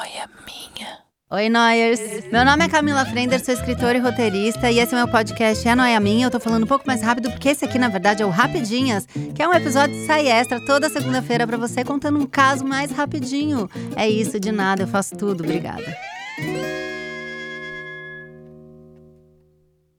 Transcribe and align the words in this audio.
noia 0.00 0.30
minha. 0.46 0.98
Oi, 1.30 1.50
Noyers! 1.50 2.00
Meu 2.32 2.42
nome 2.42 2.64
é 2.64 2.68
Camila 2.70 3.04
Frender, 3.04 3.44
sou 3.44 3.52
escritora 3.52 3.98
e 3.98 4.00
roteirista, 4.00 4.70
e 4.70 4.78
esse 4.78 4.94
é 4.94 4.96
meu 4.96 5.06
podcast 5.06 5.68
É 5.68 5.74
Noia 5.74 6.00
Minha. 6.00 6.26
Eu 6.26 6.30
tô 6.30 6.40
falando 6.40 6.64
um 6.64 6.66
pouco 6.66 6.86
mais 6.86 7.02
rápido, 7.02 7.30
porque 7.30 7.50
esse 7.50 7.66
aqui, 7.66 7.78
na 7.78 7.88
verdade, 7.88 8.22
é 8.22 8.26
o 8.26 8.30
Rapidinhas, 8.30 9.04
que 9.34 9.42
é 9.42 9.46
um 9.46 9.52
episódio 9.52 9.94
de 9.94 10.06
sai 10.06 10.26
extra 10.26 10.58
toda 10.64 10.88
segunda-feira 10.88 11.46
pra 11.46 11.58
você, 11.58 11.84
contando 11.84 12.18
um 12.18 12.24
caso 12.24 12.64
mais 12.64 12.90
rapidinho. 12.90 13.68
É 13.94 14.08
isso, 14.08 14.40
de 14.40 14.50
nada, 14.50 14.84
eu 14.84 14.88
faço 14.88 15.14
tudo, 15.14 15.44
obrigada. 15.44 15.94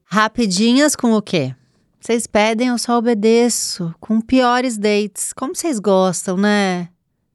Rapidinhas 0.05 0.95
com 0.95 1.13
o 1.13 1.21
quê? 1.21 1.53
Vocês 1.99 2.25
pedem, 2.25 2.69
eu 2.69 2.77
só 2.79 2.97
obedeço. 2.97 3.93
Com 3.99 4.19
piores 4.19 4.79
dates. 4.79 5.31
Como 5.31 5.55
vocês 5.55 5.77
gostam, 5.77 6.37
né? 6.37 6.89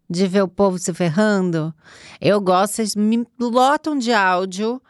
De 0.09 0.27
ver 0.27 0.43
o 0.43 0.49
povo 0.49 0.79
se 0.79 0.93
ferrando. 0.95 1.75
Eu 2.21 2.41
gosto, 2.41 2.77
vocês 2.77 2.95
me 2.95 3.27
lotam 3.41 3.99
de 3.99 4.13
áudio. 4.13 4.81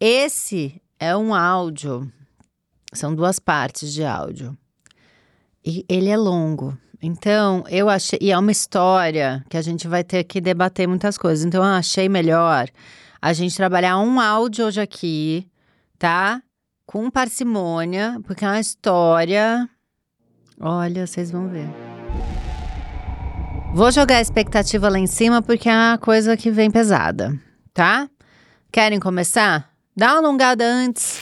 Esse 0.00 0.82
é 0.98 1.16
um 1.16 1.34
áudio. 1.34 2.10
São 2.92 3.14
duas 3.14 3.38
partes 3.38 3.92
de 3.92 4.04
áudio. 4.04 4.56
E 5.64 5.84
ele 5.88 6.08
é 6.08 6.16
longo. 6.16 6.76
Então, 7.00 7.64
eu 7.68 7.88
achei. 7.88 8.18
E 8.20 8.32
é 8.32 8.38
uma 8.38 8.50
história 8.50 9.44
que 9.50 9.56
a 9.56 9.62
gente 9.62 9.86
vai 9.86 10.02
ter 10.02 10.24
que 10.24 10.40
debater 10.40 10.88
muitas 10.88 11.18
coisas. 11.18 11.44
Então, 11.44 11.62
eu 11.62 11.70
achei 11.70 12.08
melhor 12.08 12.68
a 13.20 13.32
gente 13.32 13.56
trabalhar 13.56 13.98
um 13.98 14.20
áudio 14.20 14.66
hoje 14.66 14.80
aqui, 14.80 15.48
tá? 15.98 16.42
Com 16.86 17.10
parcimônia, 17.10 18.20
porque 18.24 18.44
é 18.44 18.48
uma 18.48 18.60
história. 18.60 19.68
Olha, 20.60 21.06
vocês 21.06 21.30
vão 21.30 21.48
ver. 21.48 21.93
Vou 23.74 23.90
jogar 23.90 24.18
a 24.18 24.20
expectativa 24.20 24.88
lá 24.88 25.00
em 25.00 25.06
cima 25.08 25.42
porque 25.42 25.68
é 25.68 25.72
uma 25.72 25.98
coisa 25.98 26.36
que 26.36 26.48
vem 26.48 26.70
pesada, 26.70 27.36
tá? 27.72 28.08
Querem 28.70 29.00
começar? 29.00 29.68
Dá 29.96 30.12
uma 30.12 30.18
alongada 30.18 30.64
antes. 30.64 31.18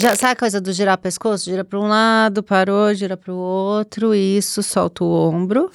Já, 0.00 0.16
sabe 0.16 0.32
a 0.32 0.36
coisa 0.36 0.60
do 0.60 0.72
girar 0.72 0.96
o 0.96 1.00
pescoço? 1.00 1.44
Gira 1.44 1.64
para 1.64 1.78
um 1.78 1.86
lado, 1.86 2.42
parou, 2.42 2.92
gira 2.92 3.16
para 3.16 3.32
o 3.32 3.36
outro. 3.36 4.12
Isso, 4.12 4.60
solta 4.60 5.04
o 5.04 5.28
ombro, 5.30 5.70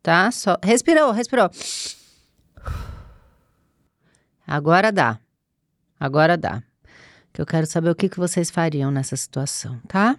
tá? 0.00 0.30
Sol... 0.30 0.56
Respirou, 0.62 1.10
respirou. 1.10 1.50
Agora 4.46 4.92
dá. 4.92 5.18
Agora 5.98 6.36
dá. 6.36 6.62
Que 7.32 7.40
eu 7.40 7.46
quero 7.46 7.66
saber 7.66 7.90
o 7.90 7.96
que, 7.96 8.08
que 8.08 8.20
vocês 8.20 8.52
fariam 8.52 8.92
nessa 8.92 9.16
situação, 9.16 9.80
tá? 9.88 10.16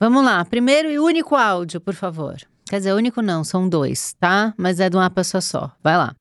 Vamos 0.00 0.24
lá. 0.24 0.42
Primeiro 0.46 0.90
e 0.90 0.98
único 0.98 1.36
áudio, 1.36 1.78
por 1.78 1.92
favor. 1.94 2.38
Quer 2.68 2.78
dizer, 2.78 2.92
único 2.94 3.22
não, 3.22 3.44
são 3.44 3.68
dois, 3.68 4.14
tá? 4.18 4.52
Mas 4.58 4.80
é 4.80 4.90
de 4.90 4.96
uma 4.96 5.08
pessoa 5.10 5.40
só. 5.40 5.70
Vai 5.82 5.96
lá. 5.96 6.14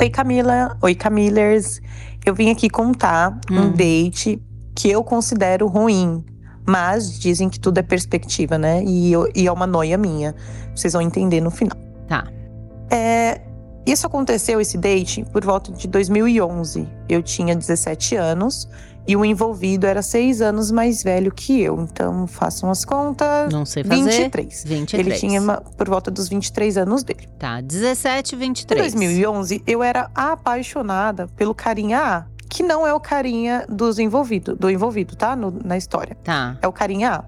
Oi, 0.00 0.10
Camila. 0.10 0.76
Oi, 0.82 0.94
Camilers. 0.94 1.80
Eu 2.24 2.34
vim 2.34 2.50
aqui 2.50 2.68
contar 2.68 3.38
Hum. 3.50 3.60
um 3.62 3.72
date 3.72 4.42
que 4.76 4.90
eu 4.90 5.02
considero 5.02 5.66
ruim. 5.66 6.24
Mas 6.66 7.18
dizem 7.18 7.48
que 7.50 7.60
tudo 7.60 7.78
é 7.78 7.82
perspectiva, 7.82 8.56
né? 8.58 8.82
E, 8.84 9.12
eu- 9.12 9.30
e 9.34 9.46
é 9.46 9.52
uma 9.52 9.66
noia 9.66 9.96
minha. 9.98 10.34
Vocês 10.74 10.92
vão 10.94 11.02
entender 11.02 11.40
no 11.40 11.50
final. 11.50 11.76
Tá. 12.08 12.26
É, 12.90 13.40
isso 13.86 14.06
aconteceu, 14.06 14.60
esse 14.60 14.78
date, 14.78 15.24
por 15.32 15.44
volta 15.44 15.70
de 15.72 15.86
2011. 15.88 16.88
Eu 17.08 17.22
tinha 17.22 17.54
17 17.54 18.16
anos 18.16 18.68
e 19.06 19.14
o 19.16 19.24
envolvido 19.24 19.86
era 19.86 20.00
seis 20.00 20.40
anos 20.40 20.70
mais 20.70 21.02
velho 21.02 21.30
que 21.30 21.60
eu. 21.60 21.78
Então, 21.80 22.26
façam 22.26 22.70
as 22.70 22.84
contas. 22.84 23.52
Não 23.52 23.66
sei 23.66 23.84
fazer. 23.84 24.02
23. 24.02 24.64
23. 24.64 25.06
Ele 25.06 25.16
tinha 25.18 25.42
por 25.76 25.88
volta 25.88 26.10
dos 26.10 26.28
23 26.28 26.78
anos 26.78 27.02
dele. 27.02 27.28
Tá, 27.38 27.60
17, 27.60 28.34
Em 28.34 28.38
23. 28.38 28.92
2011, 28.94 29.62
eu 29.66 29.82
era 29.82 30.08
apaixonada 30.14 31.26
pelo 31.36 31.54
carinha 31.54 32.00
A, 32.00 32.24
que 32.48 32.62
não 32.62 32.86
é 32.86 32.94
o 32.94 33.00
carinha 33.00 33.66
dos 33.68 33.98
envolvido, 33.98 34.54
do 34.56 34.70
envolvido, 34.70 35.16
tá? 35.16 35.34
No- 35.36 35.58
na 35.64 35.76
história. 35.76 36.16
Tá. 36.24 36.56
É 36.62 36.68
o 36.68 36.72
carinha 36.72 37.12
A. 37.16 37.24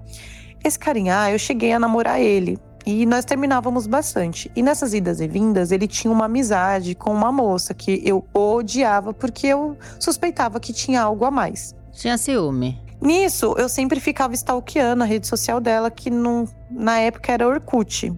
Esse 0.63 0.79
carinha 0.79 1.21
A, 1.21 1.31
eu 1.31 1.37
cheguei 1.37 1.71
a 1.73 1.79
namorar 1.79 2.19
ele. 2.19 2.57
E 2.89 3.05
nós 3.05 3.25
terminávamos 3.25 3.85
bastante. 3.85 4.49
E 4.55 4.63
nessas 4.63 4.93
idas 4.93 5.19
e 5.19 5.27
vindas, 5.27 5.73
ele 5.73 5.87
tinha 5.87 6.09
uma 6.09 6.23
amizade 6.23 6.95
com 6.95 7.11
uma 7.13 7.33
moça 7.33 7.73
que 7.73 8.01
eu 8.05 8.25
odiava 8.33 9.13
porque 9.13 9.45
eu 9.47 9.75
suspeitava 9.99 10.57
que 10.57 10.71
tinha 10.71 11.01
algo 11.01 11.25
a 11.25 11.29
mais. 11.29 11.75
Tinha 11.91 12.17
ciúme. 12.17 12.79
Nisso, 13.01 13.53
eu 13.57 13.67
sempre 13.67 13.99
ficava 13.99 14.33
stalkeando 14.33 15.03
a 15.03 15.05
rede 15.05 15.27
social 15.27 15.59
dela, 15.59 15.91
que 15.91 16.09
não- 16.09 16.47
na 16.71 16.97
época 16.99 17.33
era 17.33 17.45
Orkut. 17.45 18.13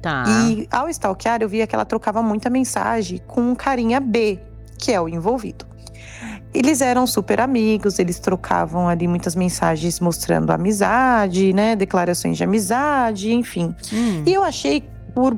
Tá. 0.00 0.24
E 0.48 0.66
ao 0.70 0.88
stalkear, 0.88 1.42
eu 1.42 1.48
via 1.48 1.66
que 1.66 1.74
ela 1.74 1.84
trocava 1.84 2.22
muita 2.22 2.48
mensagem 2.48 3.20
com 3.26 3.42
um 3.42 3.54
carinha 3.54 4.00
B, 4.00 4.40
que 4.78 4.90
é 4.90 4.98
o 4.98 5.06
envolvido. 5.06 5.66
Eles 6.54 6.80
eram 6.80 7.04
super 7.04 7.40
amigos, 7.40 7.98
eles 7.98 8.20
trocavam 8.20 8.88
ali 8.88 9.08
muitas 9.08 9.34
mensagens 9.34 9.98
mostrando 9.98 10.52
amizade, 10.52 11.52
né? 11.52 11.74
Declarações 11.74 12.36
de 12.36 12.44
amizade, 12.44 13.32
enfim. 13.32 13.74
Hum. 13.92 14.22
E 14.24 14.32
eu 14.32 14.44
achei, 14.44 14.84
por, 15.12 15.36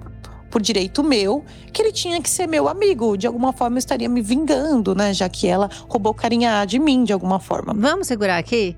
por 0.51 0.61
direito 0.61 1.03
meu, 1.03 1.43
que 1.73 1.81
ele 1.81 1.91
tinha 1.91 2.21
que 2.21 2.29
ser 2.29 2.47
meu 2.47 2.69
amigo. 2.69 3.17
De 3.17 3.27
alguma 3.27 3.51
forma, 3.55 3.77
eu 3.77 3.79
estaria 3.79 4.11
me 4.11 4.21
vingando, 4.21 4.95
né? 4.95 5.15
Já 5.15 5.27
que 5.27 5.47
ela 5.47 5.71
roubou 5.89 6.13
o 6.13 6.15
carinha 6.15 6.67
de 6.67 6.79
mim, 6.79 7.03
de 7.03 7.15
alguma 7.15 7.41
forma. 7.41 7.73
Vamos 7.75 8.09
segurar 8.09 8.37
aqui? 8.37 8.77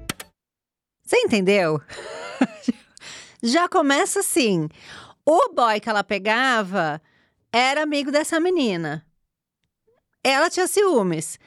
Você 1.05 1.17
entendeu? 1.17 1.81
Já 3.43 3.69
começa 3.69 4.21
assim. 4.21 4.69
O 5.27 5.53
boy 5.53 5.81
que 5.81 5.89
ela 5.89 6.05
pegava 6.05 7.03
era 7.53 7.83
amigo 7.83 8.13
dessa 8.13 8.39
menina. 8.39 9.05
Ela 10.23 10.49
tinha 10.49 10.67
ciúmes. 10.67 11.39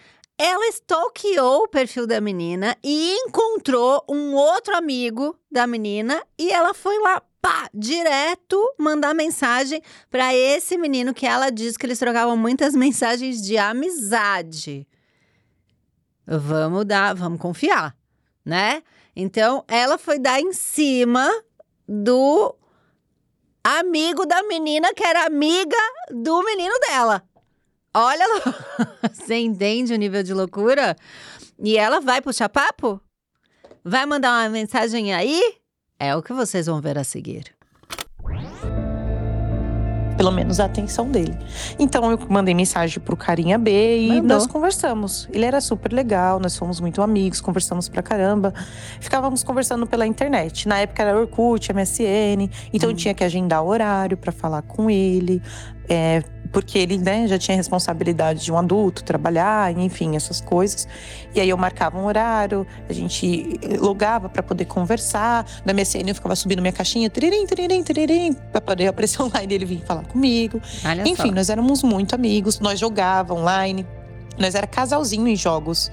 Ela 0.43 0.69
stalkeou 0.69 1.65
o 1.65 1.67
perfil 1.67 2.07
da 2.07 2.19
menina 2.19 2.75
e 2.83 3.15
encontrou 3.27 4.03
um 4.09 4.33
outro 4.33 4.75
amigo 4.75 5.39
da 5.51 5.67
menina 5.67 6.19
e 6.35 6.51
ela 6.51 6.73
foi 6.73 6.97
lá, 6.97 7.21
pá, 7.39 7.69
direto 7.71 8.57
mandar 8.75 9.13
mensagem 9.13 9.83
para 10.09 10.33
esse 10.33 10.79
menino 10.79 11.13
que 11.13 11.27
ela 11.27 11.51
diz 11.51 11.77
que 11.77 11.85
eles 11.85 11.99
trocavam 11.99 12.35
muitas 12.35 12.73
mensagens 12.75 13.39
de 13.39 13.55
amizade. 13.55 14.87
Vamos 16.25 16.85
dar, 16.85 17.13
vamos 17.13 17.39
confiar, 17.39 17.95
né? 18.43 18.81
Então, 19.15 19.63
ela 19.67 19.99
foi 19.99 20.17
dar 20.17 20.41
em 20.41 20.53
cima 20.53 21.29
do 21.87 22.55
amigo 23.63 24.25
da 24.25 24.41
menina 24.41 24.91
que 24.91 25.03
era 25.03 25.27
amiga 25.27 25.77
do 26.09 26.43
menino 26.43 26.73
dela. 26.79 27.23
Olha 27.93 28.25
lá. 28.27 28.99
Você 29.13 29.35
entende 29.37 29.93
o 29.93 29.97
nível 29.97 30.23
de 30.23 30.33
loucura? 30.33 30.95
E 31.59 31.77
ela 31.77 31.99
vai 31.99 32.21
puxar 32.21 32.49
papo? 32.49 32.99
Vai 33.83 34.05
mandar 34.05 34.43
uma 34.43 34.49
mensagem 34.49 35.13
aí? 35.13 35.41
É 35.99 36.15
o 36.15 36.21
que 36.21 36.33
vocês 36.33 36.65
vão 36.65 36.79
ver 36.81 36.97
a 36.97 37.03
seguir. 37.03 37.45
Pelo 40.17 40.31
menos 40.31 40.59
a 40.59 40.65
atenção 40.65 41.09
dele. 41.09 41.35
Então 41.79 42.11
eu 42.11 42.19
mandei 42.29 42.53
mensagem 42.53 42.99
pro 42.99 43.17
carinha 43.17 43.57
B 43.57 43.99
e 44.01 44.07
Mandou. 44.09 44.27
nós 44.27 44.45
conversamos. 44.45 45.27
Ele 45.31 45.45
era 45.45 45.59
super 45.59 45.91
legal, 45.91 46.39
nós 46.39 46.55
fomos 46.55 46.79
muito 46.79 47.01
amigos, 47.01 47.41
conversamos 47.41 47.89
pra 47.89 48.03
caramba. 48.03 48.53
Ficávamos 48.99 49.41
conversando 49.43 49.87
pela 49.87 50.05
internet. 50.05 50.67
Na 50.67 50.77
época 50.79 51.01
era 51.01 51.19
Orkut, 51.19 51.73
MSN, 51.73 52.49
então 52.71 52.89
Hum. 52.89 52.91
eu 52.91 52.95
tinha 52.95 53.13
que 53.15 53.23
agendar 53.23 53.63
horário 53.63 54.15
pra 54.15 54.31
falar 54.31 54.61
com 54.61 54.89
ele. 54.91 55.41
é, 55.89 56.23
porque 56.51 56.77
ele 56.77 56.97
né, 56.97 57.27
já 57.27 57.37
tinha 57.37 57.55
responsabilidade 57.55 58.43
de 58.43 58.51
um 58.51 58.57
adulto, 58.57 59.03
trabalhar, 59.03 59.71
enfim, 59.77 60.15
essas 60.15 60.41
coisas. 60.41 60.87
E 61.33 61.39
aí 61.39 61.49
eu 61.49 61.57
marcava 61.57 61.97
um 61.97 62.05
horário, 62.05 62.67
a 62.89 62.93
gente 62.93 63.59
logava 63.79 64.27
pra 64.27 64.43
poder 64.43 64.65
conversar. 64.65 65.45
Na 65.65 65.73
MSN 65.73 66.09
eu 66.09 66.15
ficava 66.15 66.35
subindo 66.35 66.61
minha 66.61 66.73
caixinha, 66.73 67.09
tiririm, 67.09 67.45
tiririm, 67.45 67.83
tiririm, 67.83 68.33
pra 68.33 68.59
poder 68.59 68.87
aparecer 68.87 69.21
online 69.23 69.53
e 69.53 69.55
ele 69.55 69.65
vir 69.65 69.81
falar 69.85 70.03
comigo. 70.03 70.61
Olha 70.85 71.07
Enfim, 71.07 71.29
só. 71.29 71.31
nós 71.31 71.49
éramos 71.49 71.83
muito 71.83 72.13
amigos, 72.13 72.59
nós 72.59 72.79
jogávamos 72.79 73.41
online, 73.41 73.85
nós 74.37 74.55
era 74.55 74.67
casalzinho 74.67 75.27
em 75.27 75.35
jogos. 75.35 75.91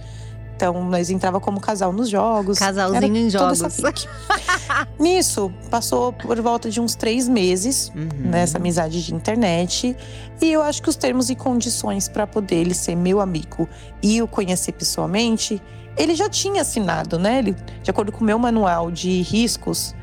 Então, 0.58 0.82
nós 0.82 1.08
entrava 1.08 1.38
como 1.38 1.60
casal 1.60 1.92
nos 1.92 2.08
jogos. 2.08 2.58
Casalzinho 2.58 3.16
em 3.16 3.30
jogos. 3.30 3.60
Nisso, 4.98 5.52
passou 5.70 6.12
por 6.12 6.40
volta 6.40 6.68
de 6.68 6.80
uns 6.80 6.96
três 6.96 7.28
meses 7.28 7.92
Uhum. 7.94 8.08
nessa 8.28 8.58
amizade 8.58 9.04
de 9.04 9.14
internet. 9.14 9.96
E 10.42 10.52
eu 10.52 10.60
acho 10.60 10.82
que 10.82 10.88
os 10.88 10.96
termos 10.96 11.30
e 11.30 11.36
condições 11.36 12.08
para 12.08 12.26
poder 12.26 12.56
ele 12.56 12.74
ser 12.74 12.96
meu 12.96 13.20
amigo 13.20 13.68
e 14.02 14.20
o 14.20 14.26
conhecer 14.26 14.72
pessoalmente, 14.72 15.62
ele 15.96 16.16
já 16.16 16.28
tinha 16.28 16.62
assinado, 16.62 17.20
né? 17.20 17.38
Ele, 17.38 17.54
de 17.80 17.90
acordo 17.92 18.10
com 18.10 18.22
o 18.22 18.24
meu 18.24 18.38
manual 18.38 18.90
de 18.90 19.22
riscos, 19.22 19.94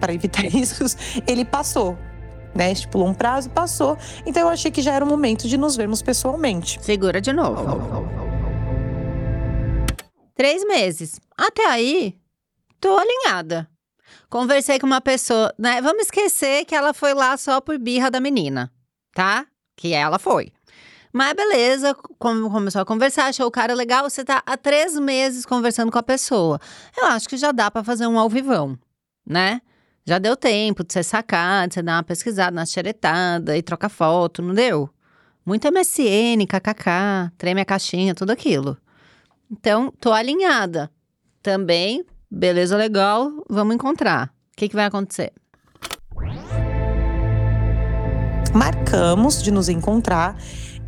para 0.00 0.14
evitar 0.14 0.44
riscos, 0.48 0.96
ele 1.26 1.44
passou. 1.44 1.98
Né, 2.54 2.72
estipulou 2.72 3.06
um 3.06 3.14
prazo, 3.14 3.50
passou. 3.50 3.96
Então 4.24 4.42
eu 4.44 4.48
achei 4.48 4.70
que 4.70 4.80
já 4.80 4.94
era 4.94 5.04
o 5.04 5.08
momento 5.08 5.46
de 5.46 5.58
nos 5.58 5.76
vermos 5.76 6.00
pessoalmente. 6.00 6.78
Segura 6.82 7.20
de 7.20 7.32
novo. 7.34 7.62
Três 10.38 10.64
meses. 10.64 11.20
Até 11.36 11.66
aí, 11.66 12.16
tô 12.78 12.96
alinhada. 12.96 13.68
Conversei 14.30 14.78
com 14.78 14.86
uma 14.86 15.00
pessoa, 15.00 15.52
né? 15.58 15.82
Vamos 15.82 16.02
esquecer 16.04 16.64
que 16.64 16.76
ela 16.76 16.94
foi 16.94 17.12
lá 17.12 17.36
só 17.36 17.60
por 17.60 17.76
birra 17.76 18.08
da 18.08 18.20
menina, 18.20 18.72
tá? 19.12 19.44
Que 19.76 19.92
ela 19.92 20.16
foi. 20.16 20.52
Mas 21.12 21.32
beleza, 21.32 21.92
começou 22.20 22.80
a 22.80 22.84
conversar, 22.84 23.26
achou 23.26 23.48
o 23.48 23.50
cara 23.50 23.74
legal, 23.74 24.08
você 24.08 24.24
tá 24.24 24.40
há 24.46 24.56
três 24.56 24.96
meses 24.96 25.44
conversando 25.44 25.90
com 25.90 25.98
a 25.98 26.04
pessoa. 26.04 26.60
Eu 26.96 27.06
acho 27.06 27.28
que 27.28 27.36
já 27.36 27.50
dá 27.50 27.68
pra 27.68 27.82
fazer 27.82 28.06
um 28.06 28.16
alvivão, 28.16 28.78
né? 29.26 29.60
Já 30.06 30.18
deu 30.18 30.36
tempo 30.36 30.84
de 30.84 30.92
você 30.92 31.02
sacar, 31.02 31.66
de 31.66 31.74
você 31.74 31.82
dar 31.82 31.96
uma 31.96 32.04
pesquisada 32.04 32.52
na 32.52 32.64
xeretada 32.64 33.56
e 33.56 33.62
trocar 33.62 33.88
foto, 33.88 34.40
não 34.40 34.54
deu? 34.54 34.88
Muito 35.44 35.66
MSN, 35.66 36.46
kkk, 36.46 37.32
treme 37.36 37.60
a 37.60 37.64
caixinha, 37.64 38.14
tudo 38.14 38.30
aquilo. 38.30 38.78
Então, 39.50 39.92
tô 39.98 40.12
alinhada. 40.12 40.90
Também, 41.42 42.04
beleza, 42.30 42.76
legal, 42.76 43.30
vamos 43.48 43.74
encontrar. 43.74 44.30
O 44.52 44.56
que, 44.56 44.68
que 44.68 44.74
vai 44.74 44.84
acontecer? 44.84 45.32
Marcamos 48.54 49.42
de 49.42 49.50
nos 49.50 49.68
encontrar. 49.68 50.36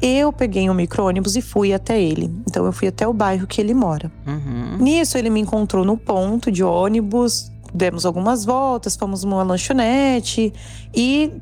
Eu 0.02 0.32
peguei 0.32 0.68
um 0.68 0.74
micro-ônibus 0.74 1.36
e 1.36 1.42
fui 1.42 1.72
até 1.72 2.00
ele. 2.00 2.30
Então, 2.48 2.64
eu 2.66 2.72
fui 2.72 2.88
até 2.88 3.06
o 3.06 3.12
bairro 3.12 3.46
que 3.46 3.60
ele 3.60 3.74
mora. 3.74 4.10
Uhum. 4.26 4.78
Nisso, 4.78 5.16
ele 5.16 5.30
me 5.30 5.40
encontrou 5.40 5.84
no 5.84 5.96
ponto 5.96 6.50
de 6.50 6.64
ônibus, 6.64 7.50
demos 7.72 8.04
algumas 8.04 8.44
voltas, 8.44 8.96
fomos 8.96 9.24
numa 9.24 9.42
lanchonete 9.42 10.52
e 10.94 11.32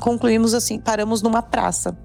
concluímos 0.00 0.54
assim, 0.54 0.78
paramos 0.78 1.22
numa 1.22 1.42
praça. 1.42 1.96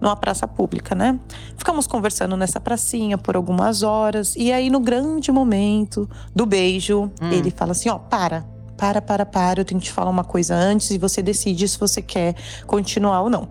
Numa 0.00 0.14
praça 0.14 0.46
pública, 0.46 0.94
né? 0.94 1.18
Ficamos 1.56 1.86
conversando 1.86 2.36
nessa 2.36 2.60
pracinha 2.60 3.18
por 3.18 3.34
algumas 3.34 3.82
horas. 3.82 4.36
E 4.36 4.52
aí, 4.52 4.70
no 4.70 4.78
grande 4.80 5.32
momento 5.32 6.08
do 6.34 6.46
beijo, 6.46 7.10
Hum. 7.20 7.32
ele 7.32 7.50
fala 7.50 7.72
assim: 7.72 7.88
ó, 7.88 7.98
para, 7.98 8.44
para, 8.76 9.02
para, 9.02 9.26
para. 9.26 9.60
Eu 9.60 9.64
tenho 9.64 9.80
que 9.80 9.86
te 9.86 9.92
falar 9.92 10.10
uma 10.10 10.22
coisa 10.24 10.54
antes 10.54 10.90
e 10.90 10.98
você 10.98 11.20
decide 11.20 11.66
se 11.66 11.78
você 11.78 12.00
quer 12.00 12.36
continuar 12.66 13.22
ou 13.22 13.30
não. 13.30 13.48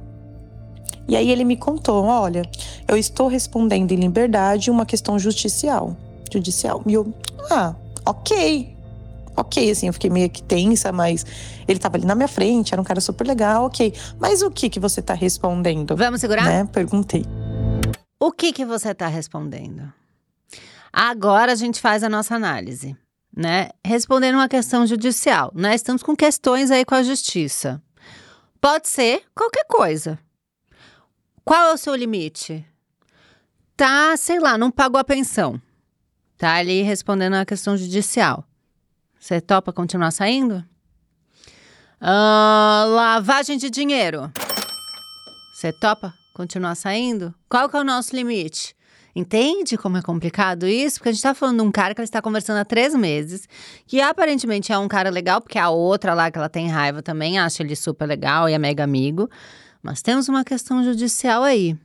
E 1.07 1.15
aí 1.15 1.29
ele 1.29 1.43
me 1.43 1.57
contou: 1.57 2.05
olha, 2.05 2.43
eu 2.87 2.95
estou 2.95 3.27
respondendo 3.27 3.91
em 3.91 3.95
liberdade 3.95 4.71
uma 4.71 4.85
questão 4.85 5.19
justicial. 5.19 5.97
Judicial. 6.31 6.81
E 6.85 6.93
eu, 6.93 7.13
ah, 7.51 7.75
ok. 8.05 8.76
Ok, 9.39 9.69
assim, 9.69 9.85
eu 9.85 9.93
fiquei 9.93 10.09
meio 10.09 10.31
que 10.31 10.41
tensa, 10.41 10.91
mas 10.91 11.23
ele 11.67 11.77
tava 11.77 11.95
ali 11.95 12.05
na 12.07 12.15
minha 12.15 12.27
frente, 12.27 12.73
era 12.73 12.81
um 12.81 12.83
cara 12.83 12.99
super 12.99 13.25
legal, 13.25 13.65
ok. 13.65 13.93
Mas 14.19 14.41
o 14.41 14.49
que 14.49 14.67
que 14.67 14.79
você 14.79 14.99
tá 14.99 15.13
respondendo? 15.13 15.95
Vamos 15.95 16.21
segurar? 16.21 16.43
Né? 16.43 16.65
Perguntei. 16.65 17.23
O 18.19 18.31
que 18.31 18.51
que 18.51 18.65
você 18.65 18.89
está 18.89 19.05
respondendo? 19.05 19.93
Agora 20.91 21.51
a 21.51 21.55
gente 21.55 21.79
faz 21.79 22.03
a 22.03 22.09
nossa 22.09 22.33
análise, 22.33 22.97
né? 23.35 23.69
Respondendo 23.85 24.35
uma 24.35 24.49
questão 24.49 24.87
judicial, 24.87 25.51
né? 25.53 25.75
Estamos 25.75 26.01
com 26.01 26.15
questões 26.15 26.71
aí 26.71 26.83
com 26.83 26.95
a 26.95 27.03
justiça. 27.03 27.79
Pode 28.59 28.89
ser 28.89 29.21
qualquer 29.35 29.65
coisa. 29.67 30.17
Qual 31.45 31.69
é 31.69 31.73
o 31.73 31.77
seu 31.77 31.93
limite? 31.93 32.65
Tá, 33.75 34.17
sei 34.17 34.39
lá, 34.39 34.57
não 34.57 34.71
pagou 34.71 34.99
a 34.99 35.03
pensão. 35.03 35.61
Tá 36.35 36.55
ali 36.55 36.81
respondendo 36.81 37.35
a 37.35 37.45
questão 37.45 37.77
judicial. 37.77 38.46
Você 39.19 39.41
topa 39.41 39.73
continuar 39.73 40.11
saindo? 40.11 40.63
Ah, 41.99 42.85
lavagem 42.87 43.57
de 43.57 43.69
dinheiro. 43.69 44.31
Você 45.53 45.73
topa 45.73 46.13
continuar 46.33 46.75
saindo? 46.75 47.33
Qual 47.49 47.67
que 47.67 47.75
é 47.75 47.79
o 47.79 47.83
nosso 47.83 48.15
limite? 48.15 48.75
Entende 49.15 49.75
como 49.75 49.97
é 49.97 50.01
complicado 50.03 50.67
isso? 50.67 50.99
Porque 50.99 51.09
a 51.09 51.11
gente 51.11 51.23
tá 51.23 51.33
falando 51.33 51.57
de 51.57 51.67
um 51.67 51.71
cara 51.71 51.95
que 51.95 51.99
ela 51.99 52.05
está 52.05 52.21
conversando 52.21 52.57
há 52.57 52.65
três 52.65 52.93
meses, 52.93 53.49
que 53.87 53.99
aparentemente 53.99 54.71
é 54.71 54.77
um 54.77 54.87
cara 54.87 55.09
legal, 55.09 55.41
porque 55.41 55.57
a 55.57 55.71
outra 55.71 56.13
lá 56.13 56.29
que 56.29 56.37
ela 56.37 56.47
tem 56.47 56.67
raiva 56.67 57.01
também 57.01 57.39
acha 57.39 57.63
ele 57.63 57.75
super 57.75 58.05
legal 58.05 58.47
e 58.47 58.53
é 58.53 58.59
mega 58.59 58.83
amigo. 58.83 59.27
Mas 59.81 60.03
temos 60.03 60.29
uma 60.29 60.43
questão 60.43 60.83
judicial 60.83 61.41
aí. 61.41 61.75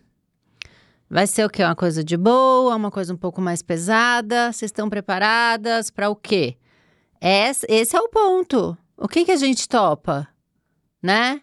Vai 1.09 1.27
ser 1.27 1.47
o 1.47 1.49
quê? 1.49 1.65
Uma 1.65 1.75
coisa 1.75 2.05
de 2.05 2.19
boa, 2.19 2.77
uma 2.77 2.91
coisa 2.91 3.15
um 3.15 3.17
pouco 3.17 3.41
mais 3.41 3.63
pesada? 3.63 4.53
Vocês 4.53 4.71
estão 4.71 4.91
preparadas 4.91 5.91
para 5.91 6.11
o 6.11 6.17
quê? 6.17 6.59
Esse, 7.25 7.97
é 7.97 8.01
o 8.01 8.09
ponto. 8.09 8.77
O 8.97 9.07
que, 9.07 9.25
que 9.25 9.31
a 9.31 9.37
gente 9.37 9.69
topa? 9.69 10.27
Né? 11.01 11.41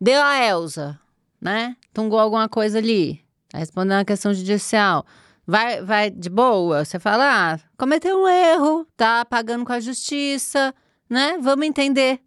Deu 0.00 0.18
a 0.22 0.42
Elsa, 0.42 0.98
né? 1.38 1.76
Tungou 1.92 2.18
alguma 2.18 2.48
coisa 2.48 2.78
ali. 2.78 3.20
Tá 3.50 3.58
respondendo 3.58 4.00
a 4.00 4.04
questão 4.04 4.32
judicial. 4.32 5.04
Vai, 5.46 5.82
vai 5.82 6.10
de 6.10 6.30
boa? 6.30 6.86
Você 6.86 6.98
fala, 6.98 7.52
ah, 7.52 7.60
cometeu 7.76 8.22
um 8.22 8.26
erro, 8.26 8.86
tá 8.96 9.22
pagando 9.26 9.66
com 9.66 9.74
a 9.74 9.80
justiça, 9.80 10.74
né? 11.08 11.36
Vamos 11.42 11.66
entender 11.66 12.18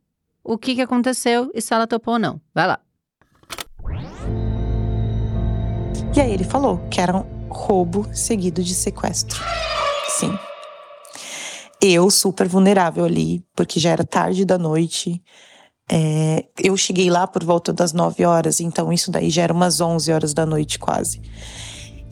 o 0.43 0.55
que, 0.55 0.75
que 0.75 0.81
aconteceu 0.81 1.49
e 1.51 1.61
se 1.61 1.73
ela 1.73 1.87
topou 1.87 2.15
ou 2.15 2.19
não. 2.19 2.39
Vai 2.53 2.67
lá. 2.67 2.79
E 6.15 6.21
aí 6.21 6.31
ele 6.31 6.43
falou 6.43 6.77
que 6.91 7.01
era 7.01 7.17
um 7.17 7.47
roubo 7.49 8.07
seguido 8.13 8.61
de 8.61 8.75
sequestro. 8.75 9.41
Sim. 10.09 10.37
Eu, 11.85 12.09
super 12.09 12.47
vulnerável 12.47 13.03
ali, 13.03 13.44
porque 13.53 13.77
já 13.77 13.89
era 13.89 14.06
tarde 14.06 14.45
da 14.45 14.57
noite. 14.57 15.21
É, 15.91 16.45
eu 16.63 16.77
cheguei 16.77 17.09
lá 17.09 17.27
por 17.27 17.44
volta 17.44 17.74
das 17.74 17.91
9 17.91 18.24
horas, 18.24 18.62
então 18.62 18.91
isso 18.94 19.12
daí 19.12 19.30
já 19.30 19.41
era 19.41 19.51
umas 19.51 19.81
11 19.81 20.13
horas 20.13 20.33
da 20.33 20.45
noite 20.45 20.80
quase. 20.80 21.21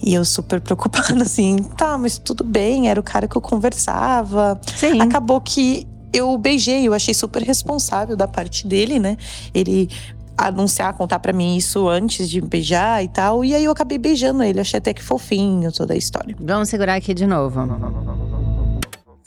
E 0.04 0.14
eu 0.14 0.26
super 0.26 0.60
preocupada, 0.60 1.16
assim, 1.24 1.56
tá, 1.78 1.98
mas 1.98 2.18
tudo 2.18 2.44
bem, 2.44 2.90
era 2.90 3.00
o 3.00 3.04
cara 3.04 3.30
que 3.30 3.38
eu 3.38 3.42
conversava. 3.42 4.60
Sim. 4.76 5.00
Acabou 5.00 5.40
que 5.40 5.88
eu 6.12 6.38
beijei, 6.38 6.86
eu 6.86 6.94
achei 6.94 7.14
super 7.14 7.42
responsável 7.42 8.18
da 8.18 8.28
parte 8.28 8.68
dele, 8.68 9.00
né? 9.00 9.16
Ele 9.54 9.90
anunciar, 10.38 10.94
contar 10.96 11.20
pra 11.20 11.32
mim 11.32 11.56
isso 11.56 11.88
antes 11.88 12.30
de 12.30 12.42
beijar 12.42 13.02
e 13.04 13.08
tal. 13.08 13.46
E 13.46 13.56
aí 13.56 13.64
eu 13.64 13.72
acabei 13.72 13.98
beijando 13.98 14.44
ele, 14.44 14.60
achei 14.60 14.80
até 14.80 14.94
que 14.94 15.02
fofinho 15.02 15.72
toda 15.72 15.94
a 15.94 15.98
história. 15.98 16.36
Vamos 16.40 16.68
segurar 16.68 16.96
aqui 16.96 17.14
de 17.14 17.26
novo. 17.26 17.62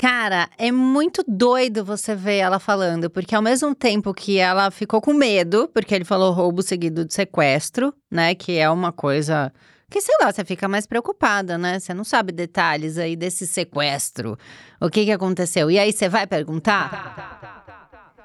Cara, 0.04 0.50
é 0.58 0.70
muito 0.70 1.24
doido 1.26 1.82
você 1.82 2.14
ver 2.14 2.36
ela 2.36 2.58
falando, 2.58 3.08
porque 3.08 3.34
ao 3.34 3.40
mesmo 3.40 3.74
tempo 3.74 4.12
que 4.12 4.36
ela 4.36 4.70
ficou 4.70 5.00
com 5.00 5.14
medo, 5.14 5.66
porque 5.72 5.94
ele 5.94 6.04
falou 6.04 6.30
roubo 6.30 6.60
seguido 6.60 7.06
de 7.06 7.14
sequestro, 7.14 7.90
né? 8.10 8.34
Que 8.34 8.58
é 8.58 8.68
uma 8.68 8.92
coisa 8.92 9.50
que, 9.88 10.02
sei 10.02 10.14
lá, 10.20 10.30
você 10.30 10.44
fica 10.44 10.68
mais 10.68 10.86
preocupada, 10.86 11.56
né? 11.56 11.80
Você 11.80 11.94
não 11.94 12.04
sabe 12.04 12.32
detalhes 12.32 12.98
aí 12.98 13.16
desse 13.16 13.46
sequestro. 13.46 14.36
O 14.78 14.90
que 14.90 15.06
que 15.06 15.10
aconteceu? 15.10 15.70
E 15.70 15.78
aí 15.78 15.90
você 15.90 16.06
vai 16.06 16.26
perguntar? 16.26 17.72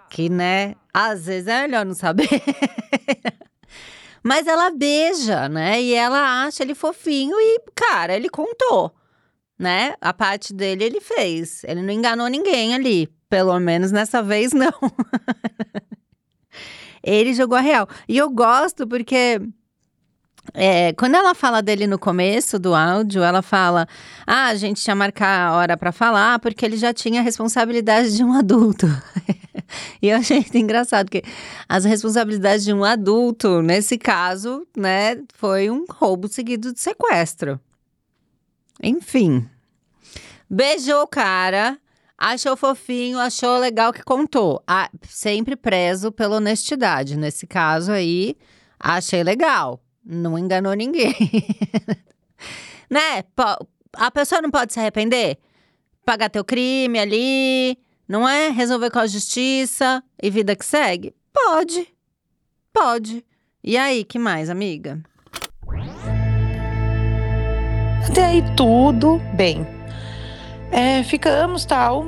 Que, 0.10 0.28
né? 0.28 0.76
Às 0.94 1.28
vezes 1.28 1.48
é 1.48 1.62
melhor 1.62 1.86
não 1.86 1.96
saber. 1.96 2.28
Mas 4.22 4.48
ela 4.48 4.70
beija, 4.70 5.48
né? 5.48 5.82
E 5.82 5.94
ela 5.94 6.44
acha 6.44 6.62
ele 6.62 6.76
fofinho 6.76 7.40
e, 7.40 7.62
cara, 7.74 8.18
ele 8.18 8.28
contou 8.28 8.94
né? 9.60 9.94
A 10.00 10.14
parte 10.14 10.54
dele 10.54 10.86
ele 10.86 11.02
fez. 11.02 11.64
Ele 11.66 11.82
não 11.82 11.92
enganou 11.92 12.28
ninguém 12.28 12.74
ali. 12.74 13.10
Pelo 13.30 13.60
menos 13.60 13.92
nessa 13.92 14.24
vez, 14.24 14.54
não. 14.54 14.74
ele 17.04 17.34
jogou 17.34 17.58
a 17.58 17.62
real. 17.62 17.88
E 18.08 18.18
eu 18.18 18.30
gosto 18.30 18.88
porque. 18.88 19.40
é, 20.54 20.94
quando 20.94 21.16
ela 21.16 21.36
fala 21.36 21.62
dele 21.62 21.86
no 21.86 22.00
começo 22.00 22.58
do 22.58 22.74
áudio, 22.74 23.22
ela 23.22 23.42
fala: 23.42 23.86
Ah, 24.26 24.48
a 24.48 24.56
gente 24.56 24.82
tinha 24.82 24.96
marcar 24.96 25.50
a 25.50 25.56
hora 25.58 25.78
pra 25.78 25.92
falar 25.92 26.40
porque 26.40 26.66
ele 26.66 26.78
já 26.78 26.94
tinha 26.94 27.20
a 27.20 27.24
responsabilidade 27.24 28.16
de 28.16 28.24
um 28.24 28.34
adulto. 28.34 28.88
e 30.02 30.08
eu 30.10 30.18
achei 30.18 30.44
engraçado, 30.56 31.08
porque 31.08 31.24
as 31.68 31.84
responsabilidades 31.84 32.64
de 32.64 32.74
um 32.74 32.84
adulto, 32.84 33.62
nesse 33.62 33.98
caso, 33.98 34.66
né, 34.76 35.22
foi 35.36 35.70
um 35.70 35.86
roubo 35.88 36.28
seguido 36.28 36.74
de 36.74 36.80
sequestro. 36.80 37.60
Enfim. 38.82 39.48
Beijou 40.50 41.04
o 41.04 41.08
cara, 41.08 41.78
achou 42.18 42.58
fofinho, 42.58 43.20
achou 43.20 43.58
legal 43.60 43.94
que 43.94 44.04
contou. 44.04 44.64
Ah, 44.68 44.90
sempre 45.08 45.56
prezo 45.56 46.12
pela 46.12 46.38
honestidade. 46.38 47.18
Nesse 47.18 47.46
caso 47.46 47.92
aí, 47.92 48.36
achei 48.80 49.24
legal. 49.24 49.82
Não 50.04 50.40
enganou 50.40 50.74
ninguém. 50.74 51.14
né? 52.90 53.24
A 53.94 54.10
pessoa 54.10 54.42
não 54.42 54.50
pode 54.50 54.74
se 54.74 54.80
arrepender? 54.80 55.38
Pagar 56.04 56.30
teu 56.30 56.44
crime 56.44 56.98
ali, 56.98 57.78
não 58.08 58.28
é? 58.28 58.50
Resolver 58.50 58.90
com 58.90 59.00
a 59.00 59.08
justiça 59.08 60.04
e 60.22 60.30
vida 60.32 60.56
que 60.56 60.66
segue? 60.66 61.14
Pode. 61.32 61.88
Pode. 62.74 63.24
E 63.64 63.78
aí, 63.78 64.04
que 64.04 64.18
mais, 64.18 64.50
amiga? 64.50 65.04
Até 68.08 68.26
aí 68.26 68.44
tudo 68.56 69.22
bem. 69.34 69.66
É, 70.72 71.04
ficamos 71.04 71.66
tal. 71.66 72.08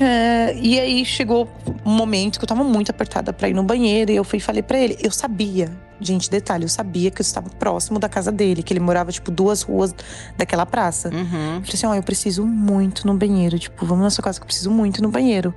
É, 0.00 0.56
e 0.56 0.80
aí 0.80 1.04
chegou 1.04 1.48
um 1.84 1.90
momento 1.90 2.38
que 2.38 2.44
eu 2.44 2.48
tava 2.48 2.64
muito 2.64 2.90
apertada 2.90 3.32
pra 3.32 3.48
ir 3.48 3.54
no 3.54 3.62
banheiro 3.62 4.10
e 4.10 4.16
eu 4.16 4.24
fui 4.24 4.38
e 4.38 4.40
falei 4.40 4.62
pra 4.62 4.78
ele. 4.78 4.96
Eu 5.00 5.10
sabia, 5.10 5.70
gente, 6.00 6.30
detalhe, 6.30 6.64
eu 6.64 6.68
sabia 6.68 7.10
que 7.10 7.20
eu 7.20 7.22
estava 7.22 7.50
próximo 7.50 7.98
da 7.98 8.08
casa 8.08 8.32
dele, 8.32 8.62
que 8.62 8.72
ele 8.72 8.80
morava 8.80 9.12
tipo 9.12 9.30
duas 9.30 9.62
ruas 9.62 9.94
daquela 10.36 10.64
praça. 10.64 11.08
Uhum. 11.08 11.56
Eu 11.56 11.60
falei 11.60 11.74
assim: 11.74 11.86
ó, 11.86 11.94
eu 11.94 12.02
preciso 12.02 12.46
muito 12.46 13.06
no 13.06 13.14
banheiro. 13.14 13.58
Tipo, 13.58 13.84
vamos 13.84 14.02
na 14.02 14.10
sua 14.10 14.24
casa 14.24 14.38
que 14.40 14.44
eu 14.44 14.46
preciso 14.46 14.70
muito 14.70 15.02
no 15.02 15.10
banheiro. 15.10 15.54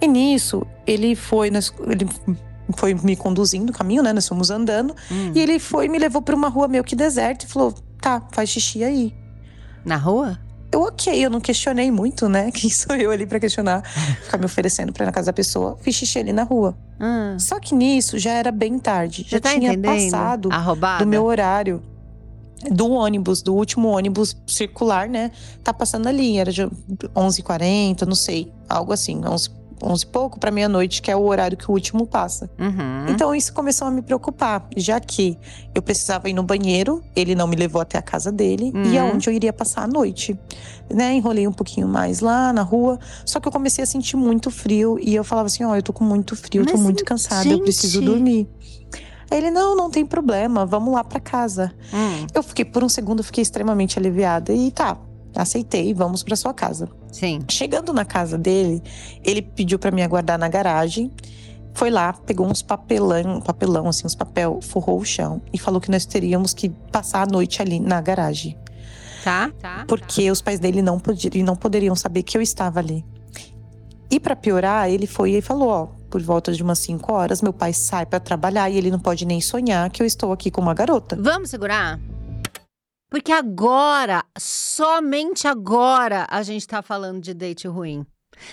E 0.00 0.08
nisso, 0.08 0.66
ele 0.86 1.14
foi, 1.14 1.50
nas, 1.50 1.72
ele 1.88 2.08
foi 2.76 2.94
me 2.94 3.16
conduzindo 3.16 3.70
o 3.70 3.72
caminho, 3.72 4.02
né? 4.02 4.12
Nós 4.12 4.26
fomos 4.26 4.50
andando. 4.50 4.94
Hum. 5.10 5.32
E 5.34 5.40
ele 5.40 5.58
foi 5.58 5.86
e 5.86 5.88
me 5.88 5.98
levou 5.98 6.20
pra 6.20 6.34
uma 6.34 6.48
rua 6.48 6.66
meio 6.68 6.82
que 6.82 6.96
deserta 6.96 7.44
e 7.44 7.48
falou: 7.48 7.74
tá, 8.00 8.22
faz 8.32 8.48
xixi 8.48 8.82
aí. 8.84 9.14
Na 9.84 9.96
rua? 9.96 10.38
Eu, 10.72 10.82
ok, 10.82 11.12
eu 11.24 11.28
não 11.28 11.40
questionei 11.40 11.90
muito, 11.90 12.28
né? 12.28 12.50
Quem 12.54 12.70
sou 12.70 12.94
eu 12.96 13.10
ali 13.10 13.26
pra 13.26 13.40
questionar? 13.40 13.82
Ficar 14.22 14.38
me 14.38 14.44
oferecendo 14.44 14.92
pra 14.92 15.04
ir 15.04 15.06
na 15.06 15.12
casa 15.12 15.26
da 15.26 15.32
pessoa. 15.32 15.76
Fiz 15.80 15.94
xixi 15.94 16.18
ali 16.18 16.32
na 16.32 16.44
rua. 16.44 16.76
Hum. 17.00 17.38
Só 17.38 17.58
que 17.58 17.74
nisso 17.74 18.18
já 18.18 18.32
era 18.32 18.52
bem 18.52 18.78
tarde. 18.78 19.26
Já 19.28 19.40
tá 19.40 19.50
tinha 19.50 19.72
entendendo? 19.72 20.10
passado 20.10 20.48
do 20.98 21.06
meu 21.06 21.24
horário. 21.24 21.82
Do 22.70 22.90
ônibus, 22.90 23.40
do 23.40 23.54
último 23.54 23.88
ônibus 23.88 24.36
circular, 24.46 25.08
né? 25.08 25.30
Tá 25.64 25.72
passando 25.72 26.06
ali. 26.06 26.36
Era 26.36 26.52
de 26.52 26.62
11h40, 26.62 28.02
não 28.02 28.14
sei. 28.14 28.52
Algo 28.68 28.92
assim. 28.92 29.18
11, 29.24 29.50
11 29.82 30.04
e 30.04 30.06
pouco 30.06 30.38
pra 30.38 30.50
meia-noite, 30.50 31.00
que 31.02 31.10
é 31.10 31.16
o 31.16 31.22
horário 31.22 31.56
que 31.56 31.70
o 31.70 31.74
último 31.74 32.06
passa. 32.06 32.50
Uhum. 32.58 33.06
Então 33.08 33.34
isso 33.34 33.52
começou 33.52 33.88
a 33.88 33.90
me 33.90 34.02
preocupar, 34.02 34.66
já 34.76 35.00
que 35.00 35.38
eu 35.74 35.80
precisava 35.82 36.28
ir 36.28 36.32
no 36.34 36.42
banheiro, 36.42 37.02
ele 37.16 37.34
não 37.34 37.46
me 37.46 37.56
levou 37.56 37.80
até 37.80 37.96
a 37.98 38.02
casa 38.02 38.30
dele 38.30 38.72
e 38.84 38.98
Uhum. 38.98 39.00
aonde 39.10 39.28
eu 39.28 39.34
iria 39.34 39.52
passar 39.52 39.82
a 39.82 39.86
noite. 39.86 40.38
Né? 40.92 41.14
Enrolei 41.14 41.46
um 41.46 41.52
pouquinho 41.52 41.86
mais 41.88 42.20
lá 42.20 42.52
na 42.52 42.62
rua, 42.62 42.98
só 43.24 43.38
que 43.40 43.46
eu 43.48 43.52
comecei 43.52 43.82
a 43.84 43.86
sentir 43.86 44.16
muito 44.16 44.50
frio 44.50 44.98
e 45.00 45.14
eu 45.14 45.22
falava 45.24 45.46
assim: 45.46 45.64
ó, 45.64 45.74
eu 45.76 45.82
tô 45.82 45.92
com 45.92 46.04
muito 46.04 46.34
frio, 46.36 46.62
eu 46.62 46.66
tô 46.66 46.72
Mas, 46.72 46.82
muito 46.82 47.04
cansada, 47.04 47.48
eu 47.48 47.60
preciso 47.62 48.00
dormir. 48.02 48.48
Aí 49.30 49.38
ele: 49.38 49.50
não, 49.52 49.76
não 49.76 49.88
tem 49.88 50.04
problema, 50.04 50.66
vamos 50.66 50.92
lá 50.92 51.04
pra 51.04 51.20
casa. 51.20 51.72
Hum, 51.94 52.26
Eu 52.34 52.42
fiquei, 52.42 52.64
por 52.64 52.82
um 52.82 52.88
segundo, 52.88 53.22
fiquei 53.22 53.42
extremamente 53.42 53.98
aliviada 53.98 54.52
e 54.52 54.70
tá, 54.72 54.98
aceitei, 55.34 55.92
vamos 55.94 56.22
pra 56.22 56.36
sua 56.36 56.52
casa. 56.54 56.88
sim. 57.12 57.40
Chegando 57.48 57.92
na 57.92 58.04
casa 58.04 58.36
dele, 58.38 58.82
ele 59.24 59.42
pediu 59.42 59.78
pra 59.78 59.90
me 59.90 60.02
aguardar 60.02 60.38
na 60.38 60.48
garagem. 60.48 61.10
Foi 61.72 61.88
lá, 61.90 62.12
pegou 62.12 62.46
uns 62.48 62.62
papelão, 62.62 63.40
papelão 63.40 63.88
assim, 63.88 64.04
uns 64.06 64.14
papel, 64.14 64.58
forrou 64.60 64.98
o 64.98 65.04
chão 65.04 65.40
e 65.52 65.58
falou 65.58 65.80
que 65.80 65.90
nós 65.90 66.04
teríamos 66.04 66.52
que 66.52 66.68
passar 66.68 67.22
a 67.22 67.26
noite 67.30 67.62
ali 67.62 67.78
na 67.78 68.00
garagem, 68.00 68.56
Tá? 69.22 69.50
Tá. 69.60 69.84
porque 69.86 70.30
os 70.30 70.42
pais 70.42 70.58
dele 70.58 70.82
não 70.82 70.98
poderiam, 70.98 71.46
não 71.46 71.54
poderiam 71.54 71.94
saber 71.94 72.22
que 72.24 72.36
eu 72.36 72.42
estava 72.42 72.80
ali. 72.80 73.04
E 74.10 74.18
pra 74.18 74.34
piorar, 74.34 74.90
ele 74.90 75.06
foi 75.06 75.36
e 75.36 75.40
falou, 75.40 75.68
ó, 75.68 75.86
por 76.10 76.20
volta 76.20 76.52
de 76.52 76.60
umas 76.60 76.80
5 76.80 77.12
horas, 77.12 77.40
meu 77.40 77.52
pai 77.52 77.72
sai 77.72 78.04
pra 78.04 78.18
trabalhar 78.18 78.68
e 78.68 78.76
ele 78.76 78.90
não 78.90 78.98
pode 78.98 79.24
nem 79.24 79.40
sonhar 79.40 79.88
que 79.90 80.02
eu 80.02 80.06
estou 80.06 80.32
aqui 80.32 80.50
com 80.50 80.60
uma 80.60 80.74
garota. 80.74 81.16
Vamos 81.20 81.50
segurar? 81.50 82.00
Porque 83.10 83.32
agora, 83.32 84.24
somente 84.38 85.48
agora, 85.48 86.26
a 86.30 86.42
gente 86.44 86.66
tá 86.66 86.80
falando 86.80 87.20
de 87.20 87.34
date 87.34 87.66
ruim. 87.66 88.06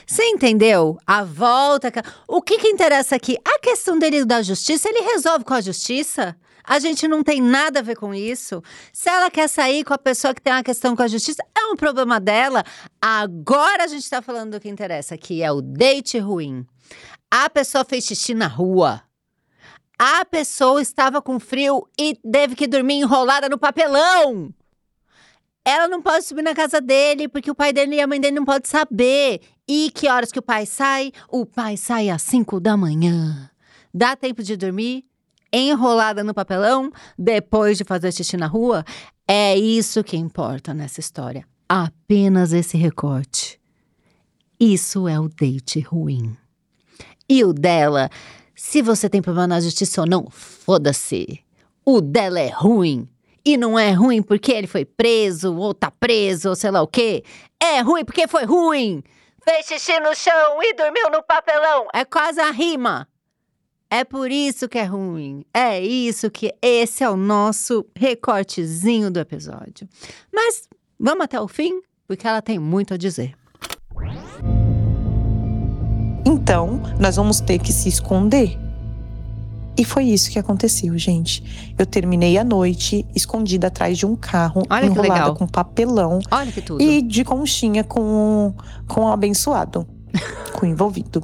Você 0.06 0.24
entendeu? 0.24 0.98
A 1.06 1.24
volta. 1.24 1.92
O 2.28 2.42
que 2.42 2.58
que 2.58 2.68
interessa 2.68 3.16
aqui? 3.16 3.38
A 3.46 3.60
questão 3.60 3.98
dele 3.98 4.26
da 4.26 4.42
justiça, 4.42 4.90
ele 4.90 5.02
resolve 5.02 5.46
com 5.46 5.54
a 5.54 5.62
justiça. 5.62 6.36
A 6.64 6.80
gente 6.80 7.08
não 7.08 7.24
tem 7.24 7.42
nada 7.42 7.80
a 7.80 7.84
ver 7.84 7.96
com 7.96 8.14
isso. 8.14 8.62
Se 8.92 9.10
ela 9.10 9.32
quer 9.32 9.48
sair 9.48 9.86
com 9.86 9.94
a 9.94 9.98
pessoa 9.98 10.34
que 10.34 10.42
tem 10.42 10.52
uma 10.52 10.64
questão 10.64 10.96
com 10.96 11.04
a 11.04 11.08
justiça, 11.08 11.42
é 11.58 11.66
um 11.68 11.78
problema 11.78 12.20
dela. 12.20 12.64
Agora 13.02 13.86
a 13.86 13.88
gente 13.88 14.10
tá 14.10 14.22
falando 14.22 14.52
do 14.52 14.60
que 14.60 14.68
interessa, 14.68 15.18
que 15.18 15.42
é 15.42 15.52
o 15.52 15.62
date 15.62 16.18
ruim. 16.18 16.66
A 17.32 17.50
pessoa 17.50 17.86
fez 17.86 18.06
xixi 18.06 18.34
na 18.34 18.48
rua. 18.48 19.07
A 20.00 20.24
pessoa 20.26 20.82
estava 20.82 21.22
com 21.22 21.40
frio 21.40 21.88
e 22.00 22.16
teve 22.16 22.56
que 22.56 22.68
dormir 22.68 22.96
enrolada 22.96 23.50
no 23.50 23.58
papelão. 23.58 24.54
Ela 25.66 25.88
não 25.88 26.02
pode 26.02 26.24
subir 26.24 26.44
na 26.44 26.54
casa 26.54 26.80
dele 26.80 27.28
porque 27.28 27.52
o 27.52 27.56
pai 27.56 27.74
dele 27.74 27.96
e 27.96 28.02
a 28.02 28.08
mãe 28.08 28.22
dele 28.22 28.38
não 28.38 28.46
podem 28.46 28.70
saber. 28.70 29.42
E 29.68 29.92
que 29.92 30.08
horas 30.08 30.32
que 30.32 30.40
o 30.40 30.44
pai 30.44 30.66
sai? 30.66 31.12
O 31.30 31.46
pai 31.46 31.76
sai 31.76 32.10
às 32.10 32.22
5 32.22 32.60
da 32.60 32.78
manhã. 32.78 33.50
Dá 33.94 34.16
tempo 34.16 34.44
de 34.44 34.56
dormir? 34.56 35.04
Enrolada 35.52 36.24
no 36.24 36.34
papelão? 36.34 36.92
Depois 37.18 37.78
de 37.78 37.84
fazer 37.84 38.14
xixi 38.14 38.38
na 38.38 38.48
rua? 38.48 38.86
É 39.28 39.58
isso 39.58 40.04
que 40.04 40.16
importa 40.16 40.74
nessa 40.74 41.00
história. 41.00 41.46
Apenas 41.68 42.54
esse 42.54 42.78
recorte. 42.78 43.60
Isso 44.60 45.08
é 45.08 45.20
o 45.20 45.28
date 45.28 45.82
ruim. 45.82 46.38
E 47.28 47.44
o 47.44 47.52
dela, 47.52 48.10
se 48.58 48.82
você 48.82 49.08
tem 49.08 49.22
problema 49.22 49.46
na 49.46 49.62
justiça 49.62 50.02
ou 50.02 50.08
não, 50.08 50.28
foda-se. 50.32 51.46
O 51.86 52.02
dela 52.02 52.40
é 52.40 52.50
ruim. 52.50 53.08
E 53.46 53.56
não 53.56 53.78
é 53.78 53.92
ruim 53.92 54.24
porque 54.24 54.52
ele 54.52 54.66
foi 54.66 54.84
preso, 54.84 55.56
ou 55.56 55.76
tá 55.76 55.92
preso, 55.92 56.50
ou 56.50 56.56
sei 56.56 56.72
lá 56.72 56.82
o 56.82 56.88
quê. 56.88 57.24
É 57.60 57.82
ruim 57.82 58.04
porque 58.04 58.28
foi 58.28 58.46
ruim. 58.46 59.04
Fez 59.44 59.68
xixi 59.68 60.00
no 60.00 60.14
chão 60.16 60.62
e 60.64 60.74
dormiu 60.74 61.08
no 61.12 61.22
papelão. 61.22 61.88
É 61.94 62.04
quase 62.04 62.42
a 62.42 62.50
rima. 62.50 63.08
É 63.92 64.04
por 64.04 64.32
isso 64.32 64.68
que 64.68 64.80
é 64.80 64.84
ruim. 64.86 65.46
É 65.54 65.80
isso 65.80 66.32
que. 66.32 66.52
Esse 66.60 67.04
é 67.04 67.10
o 67.10 67.16
nosso 67.16 67.86
recortezinho 67.96 69.12
do 69.12 69.20
episódio. 69.20 69.88
Mas 70.34 70.68
vamos 71.00 71.26
até 71.26 71.40
o 71.40 71.48
fim, 71.48 71.80
porque 72.08 72.28
ela 72.28 72.42
tem 72.42 72.58
muito 72.58 72.96
a 72.96 72.98
dizer. 72.98 73.36
Então, 76.48 76.80
nós 76.98 77.18
vamos 77.18 77.42
ter 77.42 77.60
que 77.60 77.74
se 77.74 77.90
esconder. 77.90 78.58
E 79.78 79.84
foi 79.84 80.06
isso 80.06 80.32
que 80.32 80.40
aconteceu, 80.40 80.98
gente. 80.98 81.74
Eu 81.78 81.86
terminei 81.86 82.38
a 82.38 82.44
noite 82.46 83.06
escondida 83.14 83.68
atrás 83.68 83.98
de 83.98 84.06
um 84.06 84.16
carro, 84.16 84.64
Olha 84.70 84.86
enrolada 84.86 85.34
com 85.34 85.46
papelão 85.46 86.22
Olha 86.32 86.50
que 86.50 86.62
tudo. 86.62 86.82
e 86.82 87.02
de 87.02 87.26
conchinha 87.26 87.84
com, 87.84 88.54
com 88.88 89.02
o 89.02 89.08
abençoado, 89.10 89.86
com 90.58 90.66
o 90.66 90.70
envolvido. 90.70 91.22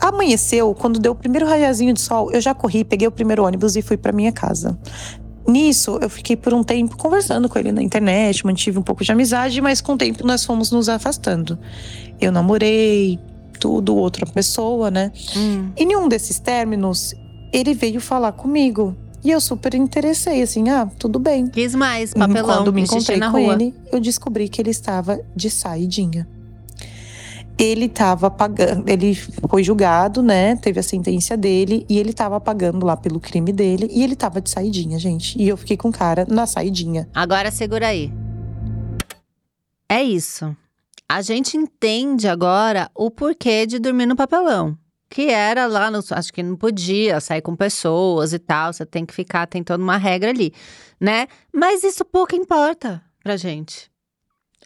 Amanheceu, 0.00 0.74
quando 0.74 0.98
deu 0.98 1.12
o 1.12 1.14
primeiro 1.14 1.46
raiazinho 1.46 1.94
de 1.94 2.00
sol, 2.00 2.32
eu 2.32 2.40
já 2.40 2.52
corri, 2.52 2.82
peguei 2.82 3.06
o 3.06 3.12
primeiro 3.12 3.44
ônibus 3.44 3.76
e 3.76 3.82
fui 3.82 3.96
para 3.96 4.10
minha 4.10 4.32
casa. 4.32 4.76
Nisso, 5.46 5.96
eu 6.02 6.10
fiquei 6.10 6.34
por 6.36 6.52
um 6.52 6.64
tempo 6.64 6.96
conversando 6.96 7.48
com 7.48 7.56
ele 7.56 7.70
na 7.70 7.82
internet, 7.82 8.44
mantive 8.44 8.80
um 8.80 8.82
pouco 8.82 9.04
de 9.04 9.12
amizade, 9.12 9.60
mas 9.60 9.80
com 9.80 9.92
o 9.92 9.96
tempo 9.96 10.26
nós 10.26 10.44
fomos 10.44 10.72
nos 10.72 10.88
afastando. 10.88 11.56
Eu 12.20 12.32
namorei, 12.32 13.18
tudo, 13.60 13.94
outra 13.94 14.26
pessoa, 14.26 14.90
né? 14.90 15.12
Hum. 15.36 15.70
E 15.76 15.84
em 15.84 15.94
um 15.94 16.08
desses 16.08 16.40
términos, 16.40 17.14
ele 17.52 17.74
veio 17.74 18.00
falar 18.00 18.32
comigo. 18.32 18.96
E 19.22 19.30
eu 19.30 19.40
super 19.40 19.74
interessei, 19.74 20.42
assim, 20.42 20.70
ah, 20.70 20.88
tudo 20.98 21.18
bem. 21.18 21.46
Quis 21.46 21.74
mais 21.74 22.14
papelão. 22.14 22.56
Quando 22.56 22.72
me 22.72 22.82
encontrei 22.82 23.18
na 23.18 23.30
com 23.30 23.38
rua. 23.38 23.52
ele, 23.52 23.74
eu 23.92 24.00
descobri 24.00 24.48
que 24.48 24.62
ele 24.62 24.70
estava 24.70 25.20
de 25.36 25.50
saidinha. 25.50 26.26
Ele 27.58 27.84
estava 27.84 28.30
pagando, 28.30 28.88
ele 28.88 29.14
foi 29.14 29.62
julgado, 29.62 30.22
né? 30.22 30.56
Teve 30.56 30.80
a 30.80 30.82
sentença 30.82 31.36
dele 31.36 31.84
e 31.90 31.98
ele 31.98 32.08
estava 32.08 32.40
pagando 32.40 32.86
lá 32.86 32.96
pelo 32.96 33.20
crime 33.20 33.52
dele 33.52 33.86
e 33.92 34.02
ele 34.02 34.14
estava 34.14 34.40
de 34.40 34.48
saidinha, 34.48 34.98
gente. 34.98 35.38
E 35.38 35.46
eu 35.46 35.58
fiquei 35.58 35.76
com 35.76 35.90
o 35.90 35.92
cara 35.92 36.26
na 36.26 36.46
saidinha. 36.46 37.06
Agora 37.14 37.50
segura 37.50 37.88
aí. 37.88 38.10
É 39.86 40.02
isso. 40.02 40.56
A 41.12 41.22
gente 41.22 41.56
entende 41.56 42.28
agora 42.28 42.88
o 42.94 43.10
porquê 43.10 43.66
de 43.66 43.80
dormir 43.80 44.06
no 44.06 44.14
papelão. 44.14 44.78
Que 45.10 45.22
era 45.22 45.66
lá, 45.66 45.90
no, 45.90 45.98
acho 46.12 46.32
que 46.32 46.40
não 46.40 46.54
podia 46.54 47.18
sair 47.18 47.42
com 47.42 47.56
pessoas 47.56 48.32
e 48.32 48.38
tal, 48.38 48.72
você 48.72 48.86
tem 48.86 49.04
que 49.04 49.12
ficar, 49.12 49.48
tem 49.48 49.60
toda 49.64 49.82
uma 49.82 49.96
regra 49.96 50.30
ali, 50.30 50.54
né? 51.00 51.26
Mas 51.52 51.82
isso 51.82 52.04
pouco 52.04 52.36
importa 52.36 53.02
pra 53.24 53.36
gente. 53.36 53.90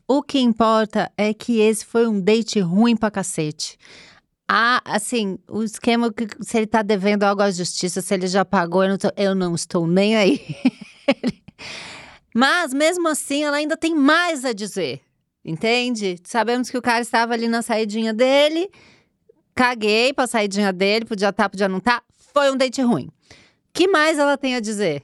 O 0.07 0.23
que 0.23 0.39
importa 0.39 1.11
é 1.17 1.33
que 1.33 1.61
esse 1.61 1.87
foi 1.87 2.07
um 2.07 2.21
date 2.21 2.61
ruim 2.61 2.95
pra 2.95 3.11
cacete. 3.11 3.79
Ah, 4.47 4.83
assim, 4.85 5.39
o 5.49 5.63
esquema 5.63 6.13
que 6.13 6.27
se 6.43 6.59
ele 6.59 6.67
tá 6.67 6.83
devendo 6.83 7.23
algo 7.23 7.41
à 7.41 7.51
justiça, 7.51 8.03
se 8.03 8.13
ele 8.13 8.27
já 8.27 8.45
pagou, 8.45 8.85
eu 8.85 8.91
não, 8.91 8.99
tô- 8.99 9.13
eu 9.17 9.35
não 9.35 9.55
estou 9.55 9.87
nem 9.87 10.15
aí. 10.15 10.43
Mas 12.35 12.75
mesmo 12.75 13.09
assim, 13.09 13.45
ela 13.45 13.57
ainda 13.57 13.79
tem 13.79 13.95
mais 13.95 14.45
a 14.45 14.53
dizer. 14.53 15.01
Entende? 15.45 16.17
Sabemos 16.25 16.71
que 16.71 16.79
o 16.79 16.83
cara 16.83 17.01
estava 17.03 17.35
ali 17.35 17.49
na 17.49 17.61
saidinha 17.61 18.15
dele. 18.15 18.71
Caguei 19.55 20.13
pra 20.13 20.27
saidinha 20.27 20.73
dele, 20.73 21.05
podia 21.05 21.29
estar, 21.29 21.49
podia 21.49 21.69
não 21.69 21.79
estar. 21.79 22.03
Foi 22.33 22.51
um 22.51 22.57
date 22.57 22.81
ruim. 22.83 23.11
que 23.73 23.87
mais 23.87 24.19
ela 24.19 24.37
tem 24.39 24.55
a 24.55 24.61
dizer? 24.61 25.03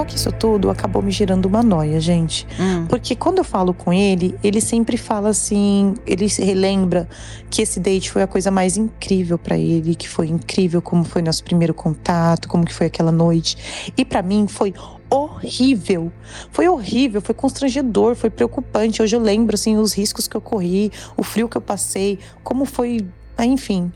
Só 0.00 0.04
que 0.06 0.16
isso 0.16 0.32
tudo 0.32 0.70
acabou 0.70 1.02
me 1.02 1.10
gerando 1.10 1.44
uma 1.44 1.62
noia, 1.62 2.00
gente. 2.00 2.46
Hum. 2.58 2.86
Porque 2.88 3.14
quando 3.14 3.36
eu 3.36 3.44
falo 3.44 3.74
com 3.74 3.92
ele, 3.92 4.34
ele 4.42 4.58
sempre 4.58 4.96
fala 4.96 5.28
assim, 5.28 5.92
ele 6.06 6.26
se 6.26 6.42
relembra 6.42 7.06
que 7.50 7.60
esse 7.60 7.78
date 7.78 8.10
foi 8.10 8.22
a 8.22 8.26
coisa 8.26 8.50
mais 8.50 8.78
incrível 8.78 9.36
pra 9.36 9.58
ele, 9.58 9.94
que 9.94 10.08
foi 10.08 10.28
incrível 10.28 10.80
como 10.80 11.04
foi 11.04 11.20
nosso 11.20 11.44
primeiro 11.44 11.74
contato, 11.74 12.48
como 12.48 12.64
que 12.64 12.72
foi 12.72 12.86
aquela 12.86 13.12
noite. 13.12 13.92
E 13.94 14.02
pra 14.02 14.22
mim 14.22 14.46
foi 14.48 14.72
horrível. 15.10 16.10
Foi 16.50 16.66
horrível, 16.66 17.20
foi 17.20 17.34
constrangedor, 17.34 18.14
foi 18.14 18.30
preocupante. 18.30 19.02
Hoje 19.02 19.14
eu 19.14 19.20
lembro 19.20 19.54
assim 19.54 19.76
os 19.76 19.92
riscos 19.92 20.26
que 20.26 20.34
eu 20.34 20.40
corri, 20.40 20.90
o 21.14 21.22
frio 21.22 21.46
que 21.46 21.58
eu 21.58 21.62
passei, 21.62 22.18
como 22.42 22.64
foi, 22.64 23.06
ah, 23.36 23.44
enfim. 23.44 23.92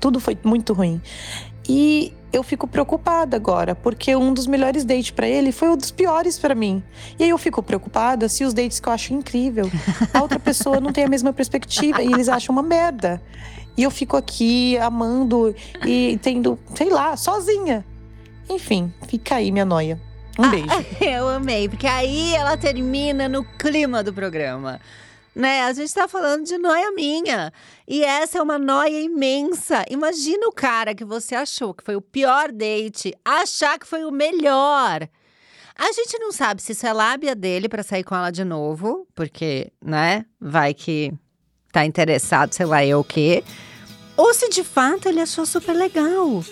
Tudo 0.00 0.18
foi 0.18 0.38
muito 0.42 0.72
ruim. 0.72 0.98
E 1.68 2.14
eu 2.34 2.42
fico 2.42 2.66
preocupada 2.66 3.36
agora, 3.36 3.76
porque 3.76 4.14
um 4.16 4.34
dos 4.34 4.46
melhores 4.46 4.84
dates 4.84 5.12
para 5.12 5.28
ele 5.28 5.52
foi 5.52 5.68
um 5.68 5.76
dos 5.76 5.92
piores 5.92 6.36
para 6.36 6.54
mim. 6.54 6.82
E 7.16 7.22
aí 7.22 7.30
eu 7.30 7.38
fico 7.38 7.62
preocupada 7.62 8.28
se 8.28 8.44
os 8.44 8.52
dates 8.52 8.80
que 8.80 8.88
eu 8.88 8.92
acho 8.92 9.14
incrível, 9.14 9.70
a 10.12 10.20
outra 10.20 10.38
pessoa 10.40 10.80
não 10.80 10.92
tem 10.92 11.04
a 11.04 11.08
mesma 11.08 11.32
perspectiva 11.32 12.02
e 12.02 12.12
eles 12.12 12.28
acham 12.28 12.52
uma 12.52 12.62
merda. 12.62 13.22
E 13.76 13.84
eu 13.84 13.90
fico 13.90 14.16
aqui 14.16 14.76
amando 14.78 15.54
e 15.86 16.18
tendo, 16.22 16.58
sei 16.74 16.90
lá, 16.90 17.16
sozinha. 17.16 17.84
Enfim, 18.50 18.92
fica 19.06 19.36
aí 19.36 19.52
minha 19.52 19.64
noia. 19.64 20.00
Um 20.36 20.50
beijo. 20.50 20.66
Ah, 20.70 20.82
eu 21.04 21.28
amei, 21.28 21.68
porque 21.68 21.86
aí 21.86 22.34
ela 22.34 22.56
termina 22.56 23.28
no 23.28 23.44
clima 23.44 24.02
do 24.02 24.12
programa. 24.12 24.80
Né? 25.34 25.62
A 25.62 25.72
gente 25.72 25.92
tá 25.92 26.06
falando 26.06 26.44
de 26.44 26.56
noia 26.56 26.92
minha. 26.92 27.52
E 27.88 28.04
essa 28.04 28.38
é 28.38 28.42
uma 28.42 28.58
noia 28.58 29.00
imensa. 29.00 29.84
Imagina 29.90 30.46
o 30.46 30.52
cara 30.52 30.94
que 30.94 31.04
você 31.04 31.34
achou 31.34 31.74
que 31.74 31.82
foi 31.82 31.96
o 31.96 32.00
pior 32.00 32.52
date, 32.52 33.14
achar 33.24 33.78
que 33.78 33.86
foi 33.86 34.04
o 34.04 34.12
melhor. 34.12 35.08
A 35.76 35.92
gente 35.92 36.16
não 36.20 36.30
sabe 36.30 36.62
se 36.62 36.70
isso 36.70 36.86
é 36.86 36.92
lábia 36.92 37.34
dele 37.34 37.68
para 37.68 37.82
sair 37.82 38.04
com 38.04 38.14
ela 38.14 38.30
de 38.30 38.44
novo, 38.44 39.08
porque, 39.12 39.72
né, 39.84 40.24
vai 40.40 40.72
que 40.72 41.12
tá 41.72 41.84
interessado, 41.84 42.52
sei 42.52 42.64
lá 42.64 42.84
eu 42.84 43.00
o 43.00 43.04
quê. 43.04 43.42
Ou 44.16 44.32
se 44.32 44.48
de 44.48 44.62
fato 44.62 45.08
ele 45.08 45.20
achou 45.20 45.44
super 45.44 45.72
legal. 45.72 46.44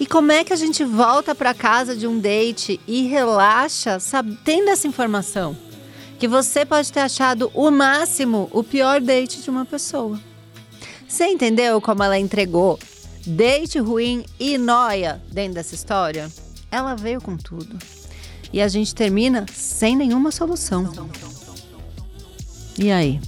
E 0.00 0.06
como 0.06 0.32
é 0.32 0.42
que 0.42 0.54
a 0.54 0.56
gente 0.56 0.82
volta 0.82 1.34
para 1.34 1.52
casa 1.52 1.94
de 1.94 2.06
um 2.06 2.18
date 2.18 2.80
e 2.86 3.06
relaxa, 3.06 4.00
sabe, 4.00 4.38
tendo 4.42 4.70
essa 4.70 4.88
informação? 4.88 5.54
Que 6.20 6.28
você 6.28 6.66
pode 6.66 6.92
ter 6.92 7.00
achado 7.00 7.50
o 7.54 7.70
máximo 7.70 8.50
o 8.52 8.62
pior 8.62 9.00
date 9.00 9.40
de 9.40 9.48
uma 9.48 9.64
pessoa. 9.64 10.20
Você 11.08 11.24
entendeu 11.24 11.80
como 11.80 12.02
ela 12.02 12.18
entregou 12.18 12.78
date 13.26 13.78
ruim 13.78 14.26
e 14.38 14.58
noia 14.58 15.20
dentro 15.32 15.54
dessa 15.54 15.74
história? 15.74 16.30
Ela 16.70 16.94
veio 16.94 17.22
com 17.22 17.38
tudo. 17.38 17.78
E 18.52 18.60
a 18.60 18.68
gente 18.68 18.94
termina 18.94 19.46
sem 19.50 19.96
nenhuma 19.96 20.30
solução. 20.30 20.92
E 22.78 22.92
aí? 22.92 23.18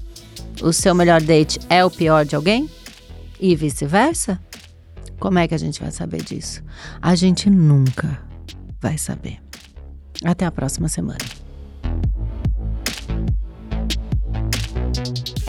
O 0.61 0.71
seu 0.71 0.95
melhor 0.95 1.23
date 1.23 1.59
é 1.71 1.83
o 1.83 1.91
pior 1.91 2.27
de 2.27 2.37
alguém? 2.37 2.69
E 3.41 3.57
vice-versa? 3.57 4.39
Como 5.19 5.39
é 5.39 5.49
que 5.49 5.55
a 5.55 5.59
gente 5.59 5.81
vai 5.81 5.91
saber 5.91 6.23
disso? 6.23 6.63
A 7.01 7.15
gente 7.15 7.49
nunca 7.49 8.23
vai 8.83 8.99
saber. 8.99 9.39
Até 10.23 10.45
a 10.45 10.51
próxima 10.51 10.89
semana. 10.89 11.42